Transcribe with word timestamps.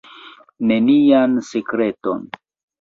Nenian 0.71 1.37
sekreton. 1.53 2.29